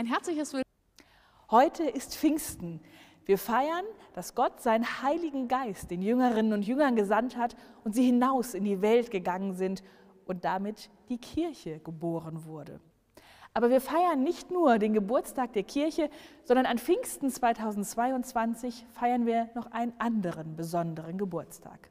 Ein 0.00 0.06
herzliches 0.06 0.54
Willkommen. 0.54 0.64
Heute 1.50 1.82
ist 1.82 2.16
Pfingsten. 2.16 2.80
Wir 3.26 3.36
feiern, 3.36 3.84
dass 4.14 4.34
Gott 4.34 4.62
seinen 4.62 5.02
Heiligen 5.02 5.46
Geist 5.46 5.90
den 5.90 6.00
Jüngerinnen 6.00 6.54
und 6.54 6.66
Jüngern 6.66 6.96
gesandt 6.96 7.36
hat 7.36 7.54
und 7.84 7.94
sie 7.94 8.06
hinaus 8.06 8.54
in 8.54 8.64
die 8.64 8.80
Welt 8.80 9.10
gegangen 9.10 9.52
sind 9.52 9.82
und 10.24 10.46
damit 10.46 10.88
die 11.10 11.18
Kirche 11.18 11.80
geboren 11.80 12.46
wurde. 12.46 12.80
Aber 13.52 13.68
wir 13.68 13.82
feiern 13.82 14.22
nicht 14.22 14.50
nur 14.50 14.78
den 14.78 14.94
Geburtstag 14.94 15.52
der 15.52 15.64
Kirche, 15.64 16.08
sondern 16.44 16.64
an 16.64 16.78
Pfingsten 16.78 17.28
2022 17.28 18.86
feiern 18.92 19.26
wir 19.26 19.50
noch 19.54 19.70
einen 19.70 19.92
anderen 19.98 20.56
besonderen 20.56 21.18
Geburtstag. 21.18 21.90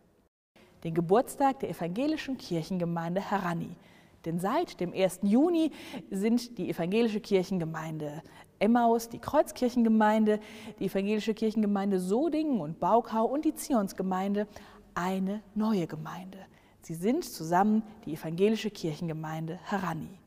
Den 0.84 0.96
Geburtstag 0.96 1.60
der 1.60 1.70
evangelischen 1.70 2.40
Kirchengemeinde 2.40 3.30
Harani. 3.30 3.76
Denn 4.26 4.40
seit 4.40 4.80
dem 4.80 4.94
1. 4.94 5.22
Juni 5.24 5.72
sind 6.10 6.58
die 6.58 6.70
evangelische 6.70 7.22
Kirchengemeinde 7.22 8.22
Emmaus, 8.60 9.08
die 9.10 9.20
Kreuzkirchengemeinde, 9.20 10.40
die 10.80 10.86
evangelische 10.86 11.34
Kirchengemeinde 11.34 12.00
Sodingen 12.00 12.60
und 12.60 12.80
Baukau 12.80 13.26
und 13.26 13.46
die 13.46 13.56
Zionsgemeinde 13.56 14.48
eine 14.94 15.42
neue 15.56 15.88
Gemeinde. 15.88 16.40
Sie 16.82 16.94
sind 16.94 17.24
zusammen 17.24 17.84
die 18.06 18.14
evangelische 18.14 18.70
Kirchengemeinde 18.70 19.60
Harani. 19.66 20.20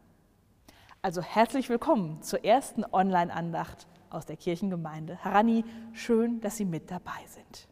Also 1.02 1.20
herzlich 1.20 1.68
willkommen 1.68 2.22
zur 2.22 2.44
ersten 2.44 2.84
Online-Andacht 2.90 3.86
aus 4.08 4.24
der 4.24 4.36
Kirchengemeinde 4.36 5.18
Harani. 5.24 5.64
Schön, 5.92 6.40
dass 6.40 6.56
Sie 6.56 6.64
mit 6.64 6.90
dabei 6.90 7.20
sind. 7.26 7.68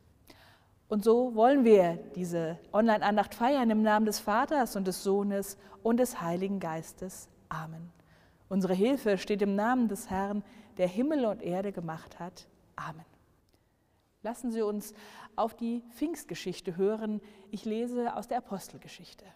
Und 0.91 1.05
so 1.05 1.37
wollen 1.37 1.65
wir 1.65 2.01
diese 2.17 2.59
Online-Andacht 2.73 3.33
feiern 3.37 3.71
im 3.71 3.81
Namen 3.81 4.07
des 4.07 4.19
Vaters 4.19 4.75
und 4.75 4.89
des 4.89 5.05
Sohnes 5.05 5.57
und 5.85 5.99
des 5.99 6.21
Heiligen 6.21 6.59
Geistes. 6.59 7.29
Amen. 7.49 7.93
Unsere 8.49 8.75
Hilfe 8.75 9.17
steht 9.17 9.41
im 9.41 9.55
Namen 9.55 9.87
des 9.87 10.11
Herrn, 10.11 10.43
der 10.79 10.89
Himmel 10.89 11.27
und 11.27 11.43
Erde 11.43 11.71
gemacht 11.71 12.19
hat. 12.19 12.49
Amen. 12.75 13.05
Lassen 14.25 14.51
Sie 14.51 14.63
uns 14.63 14.93
auf 15.37 15.55
die 15.55 15.85
Pfingstgeschichte 15.95 16.77
hören. 16.77 17.21
Ich 17.53 17.65
lese 17.65 18.17
aus 18.17 18.27
der 18.27 18.39
Apostelgeschichte. 18.39 19.27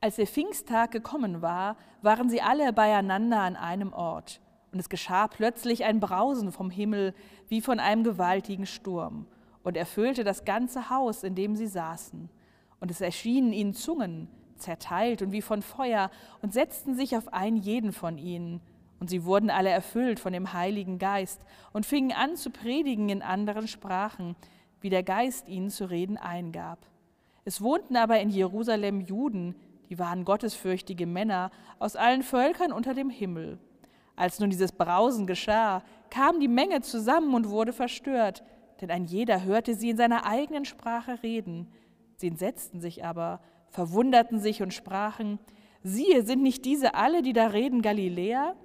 Als 0.00 0.14
der 0.14 0.28
Pfingsttag 0.28 0.92
gekommen 0.92 1.42
war, 1.42 1.76
waren 2.00 2.30
sie 2.30 2.40
alle 2.40 2.72
beieinander 2.72 3.40
an 3.40 3.56
einem 3.56 3.92
Ort. 3.92 4.40
Und 4.72 4.78
es 4.78 4.88
geschah 4.88 5.26
plötzlich 5.28 5.84
ein 5.84 6.00
Brausen 6.00 6.52
vom 6.52 6.70
Himmel 6.70 7.14
wie 7.48 7.60
von 7.60 7.80
einem 7.80 8.04
gewaltigen 8.04 8.66
Sturm 8.66 9.26
und 9.62 9.76
erfüllte 9.76 10.24
das 10.24 10.44
ganze 10.44 10.90
Haus, 10.90 11.22
in 11.22 11.34
dem 11.34 11.56
sie 11.56 11.66
saßen. 11.66 12.30
Und 12.78 12.90
es 12.90 13.00
erschienen 13.00 13.52
ihnen 13.52 13.74
Zungen, 13.74 14.28
zerteilt 14.56 15.22
und 15.22 15.32
wie 15.32 15.42
von 15.42 15.62
Feuer, 15.62 16.10
und 16.42 16.52
setzten 16.52 16.94
sich 16.94 17.16
auf 17.16 17.32
einen 17.32 17.56
jeden 17.56 17.92
von 17.92 18.16
ihnen. 18.18 18.60
Und 19.00 19.10
sie 19.10 19.24
wurden 19.24 19.50
alle 19.50 19.70
erfüllt 19.70 20.20
von 20.20 20.32
dem 20.32 20.52
Heiligen 20.52 20.98
Geist 20.98 21.44
und 21.72 21.86
fingen 21.86 22.12
an 22.12 22.36
zu 22.36 22.50
predigen 22.50 23.08
in 23.08 23.22
anderen 23.22 23.66
Sprachen, 23.66 24.36
wie 24.80 24.90
der 24.90 25.02
Geist 25.02 25.48
ihnen 25.48 25.70
zu 25.70 25.90
reden 25.90 26.16
eingab. 26.16 26.78
Es 27.44 27.60
wohnten 27.60 27.96
aber 27.96 28.20
in 28.20 28.30
Jerusalem 28.30 29.00
Juden, 29.00 29.54
die 29.88 29.98
waren 29.98 30.24
gottesfürchtige 30.24 31.06
Männer 31.06 31.50
aus 31.78 31.96
allen 31.96 32.22
Völkern 32.22 32.72
unter 32.72 32.94
dem 32.94 33.10
Himmel. 33.10 33.58
Als 34.16 34.38
nun 34.38 34.50
dieses 34.50 34.72
Brausen 34.72 35.26
geschah, 35.26 35.82
kam 36.10 36.40
die 36.40 36.48
Menge 36.48 36.82
zusammen 36.82 37.34
und 37.34 37.48
wurde 37.48 37.72
verstört, 37.72 38.42
denn 38.80 38.90
ein 38.90 39.04
jeder 39.04 39.44
hörte 39.44 39.74
sie 39.74 39.90
in 39.90 39.96
seiner 39.96 40.26
eigenen 40.26 40.64
Sprache 40.64 41.22
reden. 41.22 41.72
Sie 42.16 42.28
entsetzten 42.28 42.80
sich 42.80 43.04
aber, 43.04 43.40
verwunderten 43.68 44.40
sich 44.40 44.62
und 44.62 44.74
sprachen, 44.74 45.38
siehe, 45.82 46.24
sind 46.24 46.42
nicht 46.42 46.64
diese 46.64 46.94
alle, 46.94 47.22
die 47.22 47.32
da 47.32 47.48
reden, 47.48 47.82
Galiläer? 47.82 48.56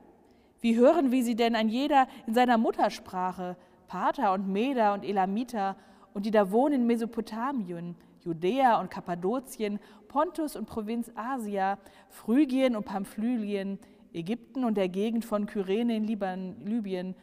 Wie 0.62 0.76
hören 0.76 1.12
wir 1.12 1.24
sie 1.24 1.36
denn 1.36 1.56
ein 1.56 1.70
jeder 1.70 2.08
in 2.28 2.34
seiner 2.34 2.58
Muttersprache, 2.58 3.56
Pater 3.88 4.34
und 4.34 4.48
Meder 4.48 4.94
und 4.94 5.06
Elamiter, 5.06 5.76
und 6.14 6.26
die 6.26 6.32
da 6.32 6.50
wohnen 6.50 6.76
in 6.76 6.88
Mesopotamien, 6.88 7.96
Judäa 8.22 8.80
und 8.80 8.90
Kappadokien, 8.90 9.80
Pontus 10.08 10.56
und 10.56 10.66
Provinz 10.66 11.12
Asia, 11.14 11.78
Phrygien 12.10 12.76
und 12.76 12.86
Pamphylien, 12.86 13.80
Ägypten 14.16 14.64
und 14.64 14.76
der 14.76 14.90
Gegend 14.90 15.26
von 15.26 15.46
Kyrene 15.46 15.96
in 15.96 16.06
Libyen 16.06 17.16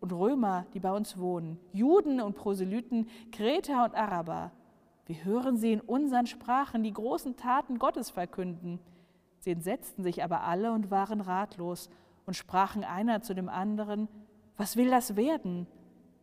und 0.00 0.12
Römer, 0.12 0.66
die 0.74 0.80
bei 0.80 0.92
uns 0.92 1.16
wohnen, 1.18 1.58
Juden 1.72 2.20
und 2.20 2.34
Proselyten, 2.34 3.08
Kreter 3.30 3.84
und 3.84 3.94
Araber. 3.94 4.50
Wir 5.06 5.24
hören 5.24 5.56
sie 5.56 5.72
in 5.72 5.80
unseren 5.80 6.26
Sprachen 6.26 6.82
die 6.82 6.92
großen 6.92 7.36
Taten 7.36 7.78
Gottes 7.78 8.10
verkünden. 8.10 8.80
Sie 9.40 9.50
entsetzten 9.50 10.02
sich 10.02 10.22
aber 10.22 10.42
alle 10.42 10.72
und 10.72 10.90
waren 10.90 11.20
ratlos 11.20 11.88
und 12.26 12.34
sprachen 12.34 12.84
einer 12.84 13.22
zu 13.22 13.34
dem 13.34 13.48
anderen, 13.48 14.08
was 14.56 14.76
will 14.76 14.90
das 14.90 15.16
werden? 15.16 15.66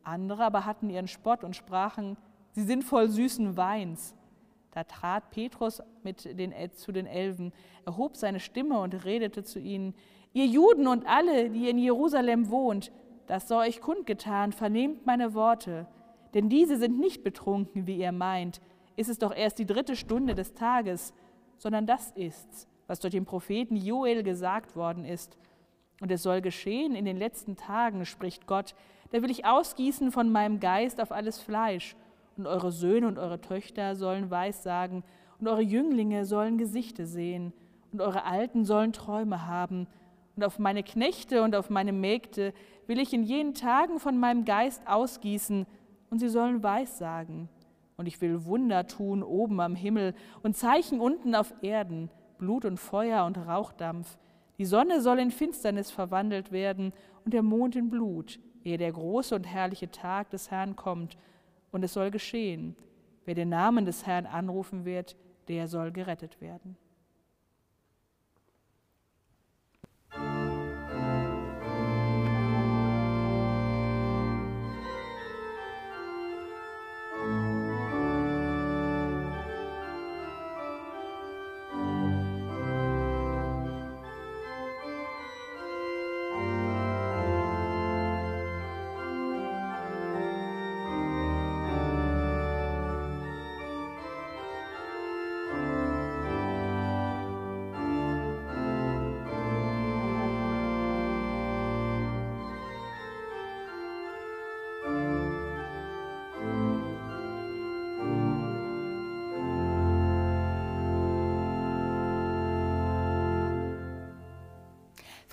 Andere 0.04 0.46
aber 0.46 0.66
hatten 0.66 0.90
ihren 0.90 1.08
Spott 1.08 1.44
und 1.44 1.56
sprachen, 1.56 2.18
sie 2.52 2.64
sind 2.64 2.84
voll 2.84 3.10
süßen 3.10 3.58
Weins. 3.58 4.16
Da 4.72 4.84
trat 4.84 5.32
Petrus 5.32 5.82
mit 6.04 6.26
den, 6.38 6.54
zu 6.74 6.92
den 6.92 7.08
Elfen, 7.08 7.54
erhob 7.86 8.16
seine 8.16 8.40
Stimme 8.40 8.80
und 8.80 9.06
redete 9.06 9.44
zu 9.44 9.60
ihnen, 9.60 9.96
ihr 10.34 10.46
Juden 10.46 10.88
und 10.88 11.08
alle, 11.08 11.50
die 11.50 11.70
in 11.70 11.80
Jerusalem 11.80 12.50
wohnt, 12.50 12.92
das 13.26 13.48
soll 13.48 13.68
euch 13.68 13.82
kundgetan, 13.82 14.52
vernehmt 14.52 15.06
meine 15.06 15.34
Worte. 15.34 15.88
Denn 16.34 16.50
diese 16.50 16.78
sind 16.78 17.00
nicht 17.00 17.24
betrunken, 17.24 17.88
wie 17.88 17.98
ihr 17.98 18.12
meint, 18.12 18.62
ist 18.96 19.10
es 19.10 19.18
doch 19.18 19.36
erst 19.36 19.60
die 19.60 19.66
dritte 19.66 19.96
Stunde 19.96 20.36
des 20.36 20.54
Tages, 20.54 21.14
sondern 21.58 21.88
das 21.88 22.12
ist's, 22.12 22.68
was 22.88 23.00
durch 23.00 23.12
den 23.12 23.26
Propheten 23.26 23.76
Joel 23.76 24.24
gesagt 24.24 24.76
worden 24.76 25.06
ist. 25.06 25.38
Und 26.02 26.12
es 26.12 26.24
soll 26.24 26.42
geschehen 26.42 26.96
in 26.96 27.06
den 27.06 27.18
letzten 27.18 27.56
Tagen, 27.56 28.06
spricht 28.06 28.46
Gott, 28.46 28.76
da 29.12 29.22
will 29.22 29.32
ich 29.32 29.46
ausgießen 29.46 30.12
von 30.12 30.32
meinem 30.32 30.60
Geist 30.60 31.02
auf 31.02 31.12
alles 31.12 31.40
Fleisch 31.40 31.96
und 32.40 32.48
eure 32.48 32.72
Söhne 32.72 33.08
und 33.08 33.20
eure 33.20 33.42
Töchter 33.42 33.96
sollen 33.96 34.32
Weissagen, 34.32 35.04
und 35.40 35.48
eure 35.48 35.62
Jünglinge 35.62 36.26
sollen 36.26 36.58
Gesichte 36.58 37.06
sehen, 37.06 37.54
und 37.92 38.02
eure 38.02 38.24
Alten 38.24 38.66
sollen 38.66 38.94
Träume 38.94 39.46
haben. 39.46 39.88
Und 40.36 40.44
auf 40.44 40.58
meine 40.58 40.84
Knechte 40.84 41.44
und 41.44 41.56
auf 41.56 41.70
meine 41.70 41.92
Mägde 41.92 42.54
will 42.88 43.00
ich 43.00 43.14
in 43.14 43.24
jenen 43.24 43.54
Tagen 43.54 44.00
von 44.00 44.18
meinem 44.18 44.46
Geist 44.46 44.82
ausgießen, 44.88 45.66
und 46.10 46.20
sie 46.20 46.30
sollen 46.30 46.64
Weissagen. 46.64 47.50
Und 47.98 48.08
ich 48.08 48.22
will 48.22 48.46
Wunder 48.46 48.88
tun 48.88 49.22
oben 49.22 49.60
am 49.60 49.76
Himmel 49.76 50.16
und 50.42 50.56
Zeichen 50.56 51.02
unten 51.02 51.36
auf 51.36 51.54
Erden, 51.62 52.10
Blut 52.38 52.64
und 52.64 52.78
Feuer 52.78 53.26
und 53.26 53.38
Rauchdampf. 53.38 54.18
Die 54.58 54.66
Sonne 54.66 55.02
soll 55.02 55.20
in 55.20 55.32
Finsternis 55.32 55.92
verwandelt 55.92 56.54
werden 56.54 56.94
und 57.26 57.34
der 57.34 57.44
Mond 57.44 57.76
in 57.76 57.90
Blut, 57.90 58.40
ehe 58.64 58.78
der 58.78 58.94
große 58.94 59.36
und 59.36 59.44
herrliche 59.44 59.92
Tag 59.92 60.30
des 60.30 60.50
Herrn 60.50 60.78
kommt 60.78 61.18
und 61.72 61.84
es 61.84 61.94
soll 61.94 62.12
geschehen. 62.12 62.76
Wer 63.26 63.36
den 63.36 63.50
Namen 63.50 63.86
des 63.86 64.06
Herrn 64.06 64.26
anrufen 64.26 64.86
wird, 64.86 65.16
der 65.48 65.68
soll 65.68 65.92
gerettet 65.92 66.42
werden. 66.42 66.78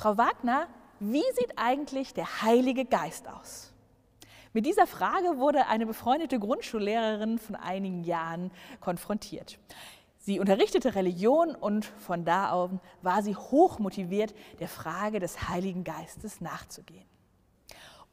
Frau 0.06 0.18
Wagner, 0.18 0.68
wie 1.00 1.24
sieht 1.36 1.54
eigentlich 1.56 2.14
der 2.14 2.40
Heilige 2.42 2.84
Geist 2.84 3.26
aus? 3.26 3.72
Mit 4.52 4.64
dieser 4.64 4.86
Frage 4.86 5.38
wurde 5.38 5.66
eine 5.66 5.84
befreundete 5.84 6.38
Grundschullehrerin 6.38 7.40
von 7.40 7.56
einigen 7.56 8.04
Jahren 8.04 8.52
konfrontiert. 8.78 9.58
Sie 10.18 10.38
unterrichtete 10.38 10.94
Religion 10.94 11.56
und 11.56 11.86
von 11.86 12.24
da 12.24 12.52
an 12.52 12.78
war 13.02 13.20
sie 13.24 13.34
hoch 13.34 13.80
motiviert, 13.80 14.32
der 14.60 14.68
Frage 14.68 15.18
des 15.18 15.48
Heiligen 15.48 15.82
Geistes 15.82 16.40
nachzugehen. 16.40 17.04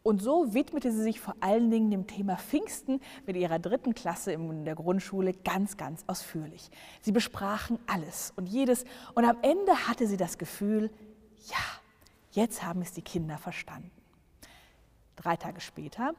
Und 0.01 0.19
so 0.19 0.51
widmete 0.55 0.91
sie 0.91 1.03
sich 1.03 1.19
vor 1.19 1.35
allen 1.41 1.69
Dingen 1.69 1.91
dem 1.91 2.07
Thema 2.07 2.37
Pfingsten 2.37 3.01
mit 3.27 3.35
ihrer 3.35 3.59
dritten 3.59 3.93
Klasse 3.93 4.31
in 4.31 4.65
der 4.65 4.73
Grundschule 4.73 5.33
ganz, 5.33 5.77
ganz 5.77 6.03
ausführlich. 6.07 6.71
Sie 7.01 7.11
besprachen 7.11 7.77
alles 7.85 8.33
und 8.35 8.47
jedes 8.49 8.83
und 9.13 9.25
am 9.25 9.37
Ende 9.43 9.87
hatte 9.87 10.07
sie 10.07 10.17
das 10.17 10.39
Gefühl, 10.39 10.89
ja, 11.49 11.82
jetzt 12.35 12.63
haben 12.63 12.81
es 12.81 12.91
die 12.91 13.01
Kinder 13.01 13.37
verstanden. 13.37 13.91
Drei 15.15 15.35
Tage 15.35 15.61
später 15.61 16.13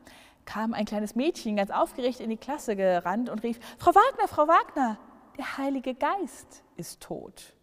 kam 0.45 0.75
ein 0.75 0.85
kleines 0.85 1.15
Mädchen 1.15 1.57
ganz 1.57 1.71
aufgeregt 1.71 2.21
in 2.21 2.31
die 2.31 2.37
Klasse 2.37 2.77
gerannt 2.77 3.29
und 3.29 3.43
rief, 3.43 3.59
Frau 3.79 3.95
Wagner, 3.95 4.29
Frau 4.29 4.47
Wagner, 4.47 4.99
der 5.37 5.59
Heilige 5.59 5.95
Geist 5.95 6.63
ist 6.77 7.01
tot. 7.01 7.55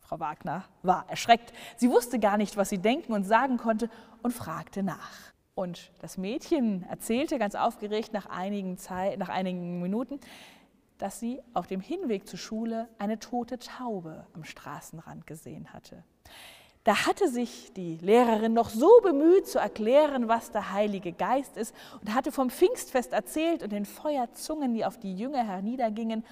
Frau 0.00 0.20
Wagner 0.20 0.64
war 0.82 1.08
erschreckt. 1.08 1.52
Sie 1.76 1.90
wusste 1.90 2.18
gar 2.18 2.36
nicht, 2.36 2.56
was 2.56 2.68
sie 2.68 2.78
denken 2.78 3.12
und 3.12 3.24
sagen 3.24 3.58
konnte 3.58 3.90
und 4.22 4.32
fragte 4.32 4.82
nach. 4.82 5.10
Und 5.54 5.90
das 6.00 6.16
Mädchen 6.16 6.84
erzählte 6.84 7.38
ganz 7.38 7.54
aufgeregt 7.54 8.12
nach 8.12 8.26
einigen, 8.26 8.78
Zeit, 8.78 9.18
nach 9.18 9.30
einigen 9.30 9.80
Minuten, 9.80 10.20
dass 10.98 11.18
sie 11.18 11.42
auf 11.54 11.66
dem 11.66 11.80
Hinweg 11.80 12.28
zur 12.28 12.38
Schule 12.38 12.88
eine 12.98 13.18
tote 13.18 13.58
Taube 13.58 14.26
am 14.32 14.44
Straßenrand 14.44 15.26
gesehen 15.26 15.72
hatte. 15.72 16.04
Da 16.86 17.04
hatte 17.04 17.28
sich 17.28 17.72
die 17.72 17.96
Lehrerin 17.96 18.52
noch 18.52 18.68
so 18.68 18.88
bemüht 19.02 19.48
zu 19.48 19.58
erklären, 19.58 20.28
was 20.28 20.52
der 20.52 20.70
Heilige 20.70 21.10
Geist 21.10 21.56
ist 21.56 21.74
und 22.00 22.14
hatte 22.14 22.30
vom 22.30 22.48
Pfingstfest 22.48 23.12
erzählt 23.12 23.64
und 23.64 23.72
den 23.72 23.84
Feuerzungen, 23.84 24.72
die 24.72 24.84
auf 24.84 24.96
die 24.96 25.16
Jünger 25.16 25.44
herniedergingen 25.44 26.24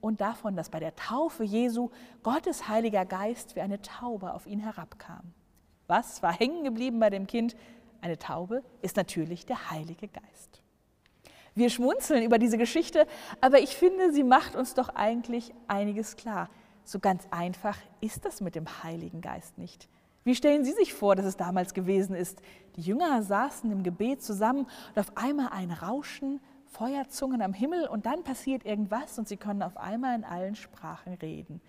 und 0.00 0.22
davon, 0.22 0.56
dass 0.56 0.70
bei 0.70 0.80
der 0.80 0.96
Taufe 0.96 1.44
Jesu 1.44 1.90
Gottes 2.22 2.68
Heiliger 2.68 3.04
Geist 3.04 3.54
wie 3.54 3.60
eine 3.60 3.82
Taube 3.82 4.32
auf 4.32 4.46
ihn 4.46 4.60
herabkam. 4.60 5.34
Was 5.88 6.22
war 6.22 6.32
hängen 6.32 6.64
geblieben 6.64 7.00
bei 7.00 7.10
dem 7.10 7.26
Kind? 7.26 7.54
Eine 8.00 8.18
Taube 8.18 8.62
ist 8.80 8.96
natürlich 8.96 9.44
der 9.44 9.70
Heilige 9.70 10.08
Geist. 10.08 10.62
Wir 11.54 11.68
schmunzeln 11.68 12.22
über 12.22 12.38
diese 12.38 12.56
Geschichte, 12.56 13.06
aber 13.42 13.60
ich 13.60 13.76
finde, 13.76 14.10
sie 14.14 14.24
macht 14.24 14.56
uns 14.56 14.72
doch 14.72 14.88
eigentlich 14.88 15.52
einiges 15.66 16.16
klar. 16.16 16.48
So 16.82 16.98
ganz 16.98 17.28
einfach 17.30 17.76
ist 18.00 18.24
das 18.24 18.40
mit 18.40 18.54
dem 18.54 18.82
Heiligen 18.82 19.20
Geist 19.20 19.58
nicht. 19.58 19.86
Wie 20.28 20.34
stellen 20.34 20.62
Sie 20.62 20.72
sich 20.72 20.92
vor, 20.92 21.16
dass 21.16 21.24
es 21.24 21.38
damals 21.38 21.72
gewesen 21.72 22.14
ist? 22.14 22.42
Die 22.76 22.82
Jünger 22.82 23.22
saßen 23.22 23.72
im 23.72 23.82
Gebet 23.82 24.22
zusammen 24.22 24.66
und 24.94 25.00
auf 25.00 25.16
einmal 25.16 25.48
ein 25.52 25.70
Rauschen, 25.70 26.42
Feuerzungen 26.66 27.40
am 27.40 27.54
Himmel 27.54 27.86
und 27.86 28.04
dann 28.04 28.24
passiert 28.24 28.66
irgendwas 28.66 29.18
und 29.18 29.26
sie 29.26 29.38
können 29.38 29.62
auf 29.62 29.78
einmal 29.78 30.14
in 30.14 30.24
allen 30.24 30.54
Sprachen 30.54 31.14
reden. 31.14 31.62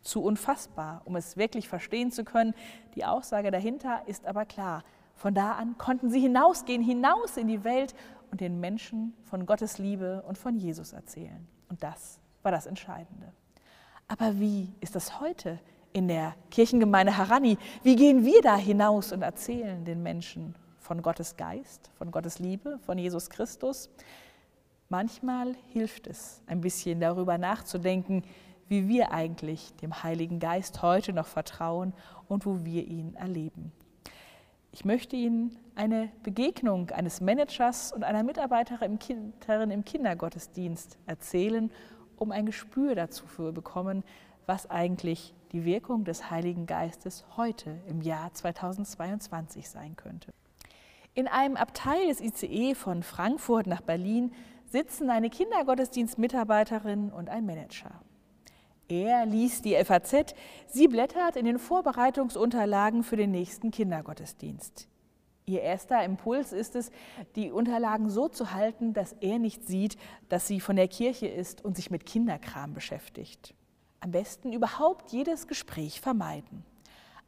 Zu 0.00 0.22
unfassbar, 0.22 1.02
um 1.04 1.14
es 1.14 1.36
wirklich 1.36 1.68
verstehen 1.68 2.10
zu 2.10 2.24
können. 2.24 2.54
Die 2.94 3.04
Aussage 3.04 3.50
dahinter 3.50 4.00
ist 4.06 4.24
aber 4.24 4.46
klar. 4.46 4.82
Von 5.14 5.34
da 5.34 5.52
an 5.52 5.76
konnten 5.76 6.08
sie 6.08 6.20
hinausgehen, 6.20 6.82
hinaus 6.82 7.36
in 7.36 7.48
die 7.48 7.64
Welt 7.64 7.94
und 8.30 8.40
den 8.40 8.60
Menschen 8.60 9.12
von 9.24 9.44
Gottes 9.44 9.76
Liebe 9.76 10.24
und 10.26 10.38
von 10.38 10.56
Jesus 10.56 10.94
erzählen. 10.94 11.46
Und 11.68 11.82
das 11.82 12.18
war 12.42 12.50
das 12.50 12.64
Entscheidende. 12.64 13.30
Aber 14.08 14.40
wie 14.40 14.72
ist 14.80 14.96
das 14.96 15.20
heute 15.20 15.58
in 15.96 16.08
der 16.08 16.34
Kirchengemeinde 16.50 17.16
Harani? 17.16 17.56
Wie 17.82 17.96
gehen 17.96 18.22
wir 18.22 18.42
da 18.42 18.54
hinaus 18.54 19.12
und 19.12 19.22
erzählen 19.22 19.82
den 19.86 20.02
Menschen 20.02 20.54
von 20.78 21.00
Gottes 21.00 21.38
Geist, 21.38 21.90
von 21.94 22.10
Gottes 22.10 22.38
Liebe, 22.38 22.78
von 22.84 22.98
Jesus 22.98 23.30
Christus? 23.30 23.88
Manchmal 24.90 25.54
hilft 25.72 26.06
es, 26.06 26.42
ein 26.46 26.60
bisschen 26.60 27.00
darüber 27.00 27.38
nachzudenken, 27.38 28.24
wie 28.68 28.88
wir 28.88 29.10
eigentlich 29.10 29.74
dem 29.76 30.02
Heiligen 30.02 30.38
Geist 30.38 30.82
heute 30.82 31.14
noch 31.14 31.26
vertrauen 31.26 31.94
und 32.28 32.44
wo 32.44 32.62
wir 32.62 32.86
ihn 32.86 33.14
erleben. 33.14 33.72
Ich 34.72 34.84
möchte 34.84 35.16
Ihnen 35.16 35.58
eine 35.76 36.10
Begegnung 36.22 36.90
eines 36.90 37.22
Managers 37.22 37.90
und 37.90 38.04
einer 38.04 38.22
Mitarbeiterin 38.22 38.98
im 39.70 39.84
Kindergottesdienst 39.84 40.98
erzählen, 41.06 41.70
um 42.18 42.32
ein 42.32 42.44
Gespür 42.44 42.94
dazu 42.94 43.24
zu 43.24 43.52
bekommen, 43.54 44.04
was 44.46 44.70
eigentlich 44.70 45.34
die 45.52 45.64
Wirkung 45.64 46.04
des 46.04 46.30
Heiligen 46.30 46.66
Geistes 46.66 47.24
heute 47.36 47.78
im 47.88 48.00
Jahr 48.00 48.32
2022 48.32 49.68
sein 49.68 49.96
könnte. 49.96 50.32
In 51.14 51.28
einem 51.28 51.56
Abteil 51.56 52.08
des 52.08 52.20
ICE 52.20 52.74
von 52.74 53.02
Frankfurt 53.02 53.66
nach 53.66 53.80
Berlin 53.80 54.32
sitzen 54.66 55.10
eine 55.10 55.30
Kindergottesdienstmitarbeiterin 55.30 57.10
und 57.10 57.28
ein 57.28 57.46
Manager. 57.46 57.90
Er 58.88 59.26
liest 59.26 59.64
die 59.64 59.74
FAZ, 59.82 60.34
sie 60.68 60.86
blättert 60.86 61.36
in 61.36 61.44
den 61.44 61.58
Vorbereitungsunterlagen 61.58 63.02
für 63.02 63.16
den 63.16 63.32
nächsten 63.32 63.70
Kindergottesdienst. 63.70 64.88
Ihr 65.46 65.62
erster 65.62 66.04
Impuls 66.04 66.52
ist 66.52 66.76
es, 66.76 66.90
die 67.34 67.50
Unterlagen 67.50 68.10
so 68.10 68.28
zu 68.28 68.52
halten, 68.52 68.92
dass 68.92 69.12
er 69.20 69.38
nicht 69.38 69.66
sieht, 69.66 69.96
dass 70.28 70.46
sie 70.46 70.60
von 70.60 70.76
der 70.76 70.88
Kirche 70.88 71.28
ist 71.28 71.64
und 71.64 71.76
sich 71.76 71.90
mit 71.90 72.04
Kinderkram 72.04 72.74
beschäftigt. 72.74 73.54
Am 74.00 74.10
besten 74.10 74.52
überhaupt 74.52 75.12
jedes 75.12 75.46
Gespräch 75.46 76.00
vermeiden. 76.00 76.64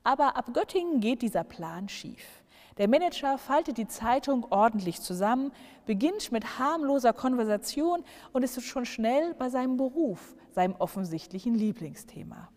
Aber 0.04 0.36
ab 0.36 0.52
Göttingen 0.54 1.00
geht 1.00 1.22
dieser 1.22 1.44
Plan 1.44 1.88
schief. 1.88 2.42
Der 2.78 2.88
Manager 2.88 3.38
faltet 3.38 3.76
die 3.76 3.88
Zeitung 3.88 4.46
ordentlich 4.50 5.00
zusammen, 5.00 5.52
beginnt 5.84 6.30
mit 6.30 6.58
harmloser 6.58 7.12
Konversation 7.12 8.04
und 8.32 8.44
ist 8.44 8.62
schon 8.62 8.84
schnell 8.84 9.34
bei 9.34 9.48
seinem 9.48 9.76
Beruf, 9.76 10.36
seinem 10.52 10.76
offensichtlichen 10.76 11.54
Lieblingsthema. 11.56 12.48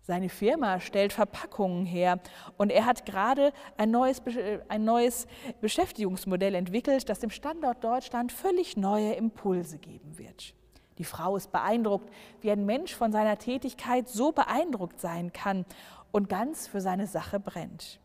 Seine 0.00 0.28
Firma 0.28 0.80
stellt 0.80 1.12
Verpackungen 1.12 1.84
her 1.84 2.20
und 2.56 2.70
er 2.70 2.86
hat 2.86 3.06
gerade 3.06 3.52
ein 3.76 3.90
neues, 3.90 4.22
ein 4.68 4.84
neues 4.84 5.26
Beschäftigungsmodell 5.60 6.54
entwickelt, 6.54 7.08
das 7.08 7.18
dem 7.18 7.30
Standort 7.30 7.82
Deutschland 7.82 8.30
völlig 8.30 8.76
neue 8.76 9.14
Impulse 9.14 9.78
geben 9.78 10.16
wird. 10.16 10.54
Die 10.98 11.04
Frau 11.04 11.36
ist 11.36 11.52
beeindruckt, 11.52 12.10
wie 12.40 12.50
ein 12.50 12.66
Mensch 12.66 12.94
von 12.94 13.12
seiner 13.12 13.38
Tätigkeit 13.38 14.08
so 14.08 14.32
beeindruckt 14.32 15.00
sein 15.00 15.32
kann 15.32 15.64
und 16.12 16.28
ganz 16.28 16.66
für 16.66 16.80
seine 16.80 17.06
Sache 17.06 17.38
brennt. 17.38 18.00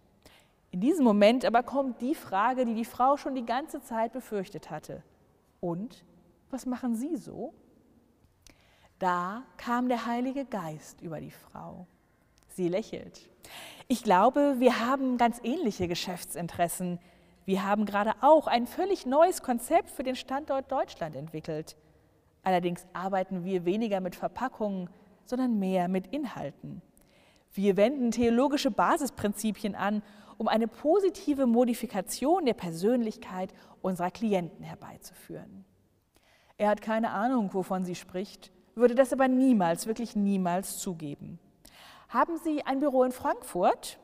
In 0.71 0.79
diesem 0.79 1.03
Moment 1.03 1.45
aber 1.45 1.63
kommt 1.63 2.01
die 2.01 2.15
Frage, 2.15 2.65
die 2.65 2.75
die 2.75 2.85
Frau 2.85 3.17
schon 3.17 3.35
die 3.35 3.45
ganze 3.45 3.81
Zeit 3.81 4.13
befürchtet 4.13 4.69
hatte. 4.69 5.03
Und 5.59 6.03
was 6.49 6.65
machen 6.65 6.95
Sie 6.95 7.15
so? 7.17 7.53
Da 8.99 9.43
kam 9.57 9.89
der 9.89 10.05
Heilige 10.05 10.45
Geist 10.45 11.01
über 11.01 11.19
die 11.19 11.31
Frau. 11.31 11.87
Sie 12.49 12.67
lächelt. 12.67 13.29
Ich 13.87 14.03
glaube, 14.03 14.55
wir 14.59 14.85
haben 14.85 15.17
ganz 15.17 15.39
ähnliche 15.43 15.87
Geschäftsinteressen. 15.87 16.99
Wir 17.45 17.65
haben 17.65 17.85
gerade 17.85 18.13
auch 18.21 18.47
ein 18.47 18.67
völlig 18.67 19.05
neues 19.05 19.41
Konzept 19.41 19.89
für 19.89 20.03
den 20.03 20.15
Standort 20.15 20.71
Deutschland 20.71 21.15
entwickelt. 21.15 21.75
Allerdings 22.43 22.85
arbeiten 22.93 23.43
wir 23.43 23.65
weniger 23.65 23.99
mit 23.99 24.15
Verpackungen, 24.15 24.89
sondern 25.25 25.59
mehr 25.59 25.87
mit 25.87 26.07
Inhalten. 26.07 26.81
Wir 27.53 27.77
wenden 27.77 28.11
theologische 28.11 28.71
Basisprinzipien 28.71 29.75
an 29.75 30.01
um 30.37 30.47
eine 30.47 30.67
positive 30.67 31.45
Modifikation 31.45 32.45
der 32.45 32.55
Persönlichkeit 32.55 33.53
unserer 33.81 34.09
Klienten 34.09 34.63
herbeizuführen. 34.63 35.65
Er 36.57 36.69
hat 36.69 36.81
keine 36.81 37.11
Ahnung, 37.11 37.53
wovon 37.53 37.85
sie 37.85 37.95
spricht, 37.95 38.51
würde 38.73 38.95
das 38.95 39.13
aber 39.13 39.27
niemals, 39.27 39.85
wirklich 39.85 40.15
niemals 40.15 40.77
zugeben. 40.79 41.39
Haben 42.09 42.37
Sie 42.37 42.65
ein 42.65 42.79
Büro 42.79 43.03
in 43.03 43.11
Frankfurt? 43.11 43.99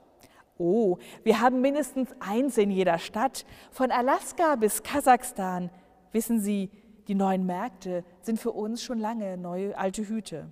Oh, 0.58 0.98
wir 1.24 1.41
haben 1.41 1.62
mindestens 1.62 2.10
eins 2.20 2.58
in 2.58 2.72
jeder 2.72 3.00
Stadt, 3.00 3.46
von 3.72 3.91
Alaska 3.91 4.56
bis 4.56 4.82
Kasachstan. 4.84 5.70
Wissen 6.12 6.39
Sie, 6.39 6.72
die 7.08 7.16
neuen 7.16 7.46
Märkte 7.46 8.04
sind 8.22 8.40
für 8.40 8.52
uns 8.52 8.84
schon 8.84 9.00
lange 9.00 9.38
neue 9.38 9.78
alte 9.78 10.08
Hüte. 10.08 10.52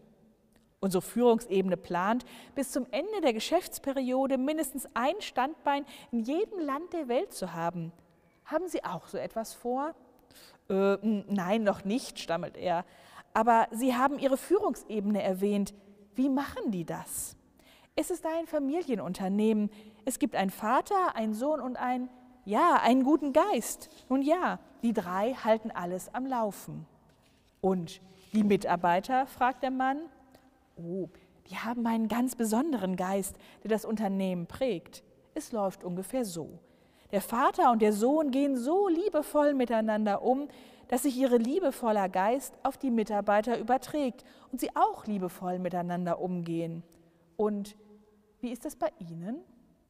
Unsere 0.79 1.01
Führungsebene 1.01 1.77
plant, 1.77 2.25
bis 2.53 2.71
zum 2.71 2.85
Ende 2.91 3.21
der 3.21 3.33
Geschäftsperiode 3.33 4.37
mindestens 4.37 4.87
ein 4.93 5.15
Standbein 5.19 5.85
in 6.11 6.19
jedem 6.19 6.59
Land 6.59 6.93
der 6.93 7.07
Welt 7.07 7.33
zu 7.33 7.53
haben. 7.53 7.91
Haben 8.45 8.67
Sie 8.67 8.83
auch 8.83 9.07
so 9.07 9.17
etwas 9.17 9.53
vor? 9.53 9.95
Äh, 10.69 10.97
nein, 11.01 11.63
noch 11.63 11.85
nicht, 11.85 12.19
stammelt 12.19 12.57
er. 12.57 12.85
Aber 13.33 13.67
Sie 13.71 13.95
haben 13.95 14.19
Ihre 14.19 14.37
Führungsebene 14.37 15.21
erwähnt. 15.21 15.73
Wie 16.13 16.29
machen 16.29 16.71
die 16.71 16.85
das? 16.85 17.35
Es 17.95 18.11
ist 18.11 18.25
ein 18.25 18.45
Familienunternehmen. 18.45 19.69
Es 20.05 20.19
gibt 20.19 20.35
einen 20.35 20.51
Vater, 20.51 21.15
einen 21.15 21.33
Sohn 21.33 21.61
und 21.61 21.77
ein, 21.77 22.09
ja, 22.45 22.79
einen 22.81 23.03
guten 23.03 23.33
Geist. 23.33 23.89
Nun 24.07 24.21
ja, 24.21 24.59
die 24.83 24.93
drei 24.93 25.33
halten 25.33 25.71
alles 25.71 26.13
am 26.13 26.25
Laufen. 26.25 26.85
Und 27.61 28.01
die 28.33 28.43
Mitarbeiter, 28.43 29.25
fragt 29.25 29.63
der 29.63 29.71
Mann, 29.71 29.97
oh, 30.75 31.09
die 31.49 31.57
haben 31.57 31.85
einen 31.87 32.07
ganz 32.07 32.35
besonderen 32.35 32.95
Geist, 32.95 33.35
der 33.63 33.69
das 33.69 33.85
Unternehmen 33.85 34.45
prägt. 34.47 35.03
Es 35.33 35.51
läuft 35.51 35.83
ungefähr 35.83 36.25
so. 36.25 36.59
Der 37.11 37.21
Vater 37.21 37.71
und 37.71 37.81
der 37.81 37.93
Sohn 37.93 38.31
gehen 38.31 38.57
so 38.57 38.87
liebevoll 38.87 39.53
miteinander 39.53 40.21
um, 40.21 40.47
dass 40.87 41.03
sich 41.03 41.17
ihre 41.17 41.37
liebevoller 41.37 42.09
Geist 42.09 42.53
auf 42.63 42.77
die 42.77 42.91
Mitarbeiter 42.91 43.57
überträgt 43.59 44.23
und 44.51 44.59
sie 44.59 44.75
auch 44.75 45.05
liebevoll 45.05 45.59
miteinander 45.59 46.19
umgehen. 46.19 46.83
Und 47.37 47.75
wie 48.41 48.51
ist 48.51 48.65
es 48.65 48.75
bei 48.75 48.91
Ihnen? 48.99 49.37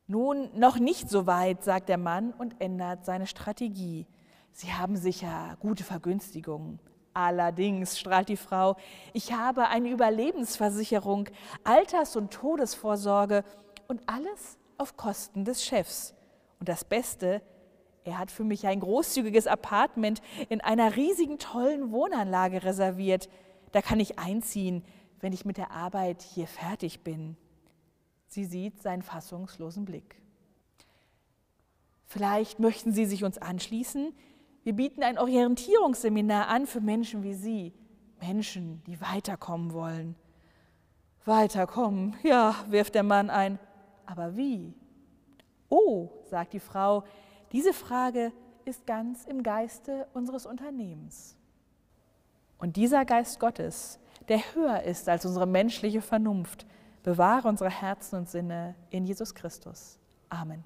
Nun, 0.07 0.49
noch 0.53 0.77
nicht 0.77 1.09
so 1.09 1.25
weit, 1.25 1.63
sagt 1.63 1.89
der 1.89 1.97
Mann 1.97 2.31
und 2.31 2.61
ändert 2.61 3.05
seine 3.05 3.25
Strategie. 3.25 4.05
Sie 4.51 4.71
haben 4.71 4.97
sicher 4.97 5.57
gute 5.59 5.83
Vergünstigungen. 5.83 6.79
Allerdings, 7.15 7.97
strahlt 7.97 8.29
die 8.29 8.37
Frau, 8.37 8.75
ich 9.13 9.33
habe 9.33 9.67
eine 9.69 9.89
Überlebensversicherung, 9.89 11.29
Alters- 11.63 12.15
und 12.15 12.31
Todesvorsorge 12.31 13.43
und 13.87 14.01
alles 14.05 14.59
auf 14.77 14.95
Kosten 14.95 15.43
des 15.43 15.65
Chefs. 15.65 16.13
Und 16.59 16.69
das 16.69 16.83
Beste, 16.83 17.41
er 18.03 18.19
hat 18.19 18.29
für 18.29 18.43
mich 18.43 18.67
ein 18.67 18.81
großzügiges 18.81 19.47
Apartment 19.47 20.21
in 20.49 20.61
einer 20.61 20.95
riesigen, 20.95 21.39
tollen 21.39 21.91
Wohnanlage 21.91 22.63
reserviert. 22.63 23.27
Da 23.71 23.81
kann 23.81 23.99
ich 23.99 24.19
einziehen, 24.19 24.83
wenn 25.19 25.33
ich 25.33 25.45
mit 25.45 25.57
der 25.57 25.71
Arbeit 25.71 26.21
hier 26.21 26.47
fertig 26.47 27.03
bin. 27.03 27.37
Sie 28.27 28.45
sieht 28.45 28.81
seinen 28.81 29.01
fassungslosen 29.01 29.85
Blick. 29.85 30.21
Vielleicht 32.05 32.59
möchten 32.59 32.93
Sie 32.93 33.05
sich 33.05 33.23
uns 33.23 33.37
anschließen. 33.37 34.13
Wir 34.63 34.73
bieten 34.73 35.03
ein 35.03 35.17
Orientierungsseminar 35.17 36.47
an 36.47 36.65
für 36.65 36.81
Menschen 36.81 37.23
wie 37.23 37.33
Sie, 37.33 37.73
Menschen, 38.21 38.83
die 38.85 38.99
weiterkommen 39.01 39.73
wollen. 39.73 40.15
Weiterkommen, 41.25 42.15
ja, 42.23 42.55
wirft 42.69 42.95
der 42.95 43.03
Mann 43.03 43.29
ein. 43.29 43.59
Aber 44.05 44.35
wie? 44.37 44.73
Oh, 45.69 46.09
sagt 46.25 46.53
die 46.53 46.59
Frau, 46.59 47.03
diese 47.51 47.73
Frage 47.73 48.31
ist 48.65 48.85
ganz 48.85 49.25
im 49.25 49.43
Geiste 49.43 50.07
unseres 50.13 50.45
Unternehmens. 50.45 51.35
Und 52.57 52.75
dieser 52.75 53.05
Geist 53.05 53.39
Gottes, 53.39 53.99
der 54.27 54.39
höher 54.53 54.83
ist 54.83 55.07
als 55.09 55.25
unsere 55.25 55.45
menschliche 55.45 56.01
Vernunft, 56.01 56.65
bewahre 57.05 57.47
unsere 57.47 57.69
Herzen 57.69 58.17
und 58.17 58.29
Sinne 58.29 58.73
in 58.89 59.05
Jesus 59.05 59.33
Christus. 59.35 59.99
Amen. 60.29 60.63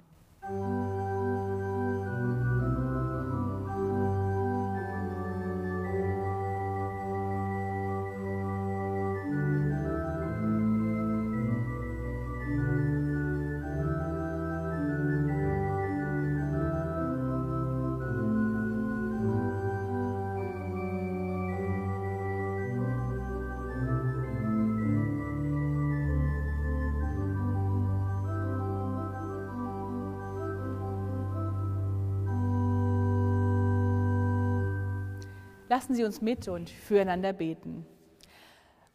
Lassen 35.70 35.94
Sie 35.94 36.02
uns 36.02 36.20
mit 36.20 36.48
und 36.48 36.68
füreinander 36.68 37.32
beten. 37.32 37.86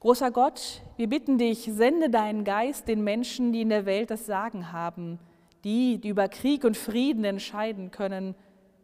Großer 0.02 0.30
Gott, 0.30 0.82
wir 0.98 1.08
bitten 1.08 1.38
dich, 1.38 1.70
sende 1.72 2.10
deinen 2.10 2.44
Geist 2.44 2.90
den 2.90 3.02
Menschen, 3.02 3.54
die 3.54 3.62
in 3.62 3.70
der 3.70 3.86
Welt 3.86 4.12
das 4.12 4.26
Sagen 4.26 4.74
haben, 4.74 5.18
die, 5.64 6.00
die 6.00 6.10
über 6.10 6.28
Krieg 6.28 6.66
und 6.66 6.76
Frieden 6.76 7.24
entscheiden 7.24 7.92
können. 7.92 8.36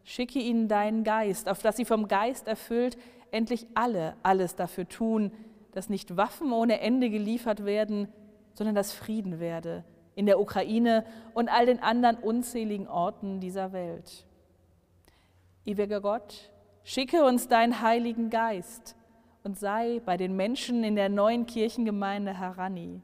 Schicke 0.05 0.39
ihnen 0.39 0.69
deinen 0.69 1.03
Geist, 1.03 1.49
auf 1.49 1.61
dass 1.61 1.75
sie 1.75 1.83
vom 1.83 2.07
Geist 2.07 2.47
erfüllt 2.47 2.97
endlich 3.29 3.67
alle 3.73 4.15
alles 4.23 4.55
dafür 4.55 4.87
tun, 4.87 5.33
dass 5.73 5.89
nicht 5.89 6.15
Waffen 6.15 6.53
ohne 6.53 6.79
Ende 6.79 7.09
geliefert 7.09 7.65
werden, 7.65 8.07
sondern 8.53 8.73
dass 8.73 8.93
Frieden 8.93 9.41
werde 9.41 9.83
in 10.15 10.27
der 10.27 10.39
Ukraine 10.39 11.03
und 11.33 11.49
all 11.49 11.65
den 11.65 11.83
anderen 11.83 12.15
unzähligen 12.15 12.87
Orten 12.87 13.41
dieser 13.41 13.73
Welt. 13.73 14.25
Ewiger 15.65 15.99
Gott, 15.99 16.50
Schicke 16.83 17.23
uns 17.23 17.47
deinen 17.47 17.81
Heiligen 17.81 18.29
Geist 18.29 18.95
und 19.43 19.57
sei 19.57 20.01
bei 20.03 20.17
den 20.17 20.35
Menschen 20.35 20.83
in 20.83 20.95
der 20.95 21.09
neuen 21.09 21.45
Kirchengemeinde 21.45 22.39
Harani. 22.39 23.01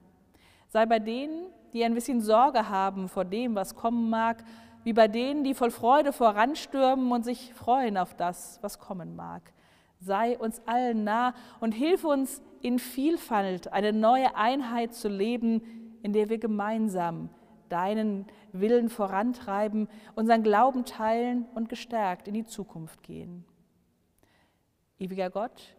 Sei 0.68 0.86
bei 0.88 0.98
denen, 0.98 1.46
die 1.74 1.84
ein 1.84 1.94
bisschen 1.94 2.22
Sorge 2.22 2.70
haben 2.70 3.08
vor 3.08 3.24
dem, 3.24 3.54
was 3.54 3.76
kommen 3.76 4.10
mag, 4.10 4.44
wie 4.84 4.94
bei 4.94 5.08
denen, 5.08 5.44
die 5.44 5.54
voll 5.54 5.70
Freude 5.70 6.12
voranstürmen 6.12 7.12
und 7.12 7.24
sich 7.24 7.54
freuen 7.54 7.98
auf 7.98 8.16
das, 8.16 8.58
was 8.62 8.80
kommen 8.80 9.16
mag. 9.16 9.54
Sei 10.00 10.38
uns 10.38 10.60
allen 10.66 11.04
nah 11.04 11.34
und 11.60 11.74
hilf 11.74 12.04
uns 12.04 12.42
in 12.62 12.80
Vielfalt 12.80 13.72
eine 13.74 13.94
neue 13.94 14.36
Einheit 14.36 14.94
zu 14.94 15.08
leben, 15.08 15.62
in 16.02 16.14
der 16.14 16.30
wir 16.30 16.40
gemeinsam 16.40 17.30
deinen 17.70 18.26
Willen 18.54 18.90
vorantreiben, 18.90 19.88
unseren 20.16 20.42
Glauben 20.42 20.86
teilen 20.86 21.46
und 21.54 21.70
gestärkt 21.70 22.28
in 22.28 22.34
die 22.34 22.46
Zukunft 22.46 23.04
gehen. 23.04 23.46
Ewiger 25.00 25.30
Gott, 25.30 25.76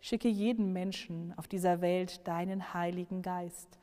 schicke 0.00 0.28
jedem 0.28 0.72
Menschen 0.72 1.34
auf 1.36 1.48
dieser 1.48 1.80
Welt 1.80 2.26
deinen 2.26 2.74
Heiligen 2.74 3.22
Geist, 3.22 3.78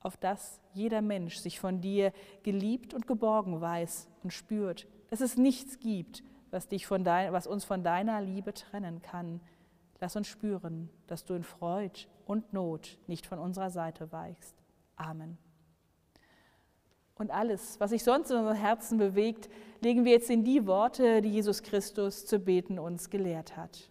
auf 0.00 0.16
dass 0.16 0.60
jeder 0.72 1.02
Mensch 1.02 1.36
sich 1.36 1.60
von 1.60 1.80
dir 1.80 2.12
geliebt 2.42 2.94
und 2.94 3.06
geborgen 3.06 3.60
weiß 3.60 4.08
und 4.22 4.32
spürt, 4.32 4.86
dass 5.10 5.20
es 5.20 5.36
nichts 5.36 5.78
gibt, 5.78 6.22
was, 6.50 6.68
dich 6.68 6.86
von 6.86 7.04
dein, 7.04 7.32
was 7.32 7.46
uns 7.46 7.64
von 7.64 7.82
deiner 7.82 8.20
Liebe 8.20 8.52
trennen 8.52 9.02
kann. 9.02 9.40
Lass 10.00 10.16
uns 10.16 10.28
spüren, 10.28 10.90
dass 11.06 11.24
du 11.24 11.34
in 11.34 11.44
Freud 11.44 12.06
und 12.26 12.52
Not 12.52 12.98
nicht 13.06 13.26
von 13.26 13.38
unserer 13.38 13.70
Seite 13.70 14.12
weichst. 14.12 14.54
Amen. 14.96 15.38
Und 17.16 17.30
alles, 17.30 17.78
was 17.78 17.90
sich 17.90 18.02
sonst 18.02 18.30
in 18.30 18.36
unseren 18.36 18.56
Herzen 18.56 18.98
bewegt, 18.98 19.48
legen 19.80 20.04
wir 20.04 20.12
jetzt 20.12 20.30
in 20.30 20.44
die 20.44 20.66
Worte, 20.66 21.22
die 21.22 21.30
Jesus 21.30 21.62
Christus 21.62 22.26
zu 22.26 22.40
beten 22.40 22.78
uns 22.78 23.08
gelehrt 23.08 23.56
hat. 23.56 23.90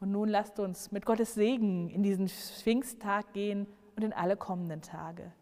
Und 0.00 0.12
nun 0.12 0.28
lasst 0.28 0.60
uns 0.60 0.92
mit 0.92 1.04
Gottes 1.04 1.34
Segen 1.34 1.88
in 1.90 2.02
diesen 2.02 2.28
Pfingsttag 2.28 3.32
gehen 3.32 3.66
und 3.96 4.04
in 4.04 4.12
alle 4.12 4.36
kommenden 4.36 4.80
Tage. 4.80 5.32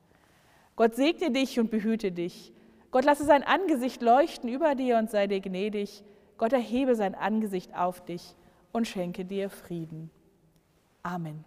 Gott 0.76 0.94
segne 0.94 1.30
dich 1.30 1.58
und 1.60 1.70
behüte 1.70 2.12
dich. 2.12 2.52
Gott 2.90 3.04
lasse 3.04 3.24
sein 3.24 3.42
Angesicht 3.42 4.00
leuchten 4.00 4.48
über 4.48 4.74
dir 4.74 4.98
und 4.98 5.10
sei 5.10 5.26
dir 5.26 5.40
gnädig. 5.40 6.04
Gott 6.38 6.52
erhebe 6.52 6.94
sein 6.94 7.14
Angesicht 7.14 7.74
auf 7.74 8.04
dich 8.04 8.34
und 8.72 8.86
schenke 8.86 9.24
dir 9.24 9.50
Frieden. 9.50 10.10
Amen. 11.02 11.44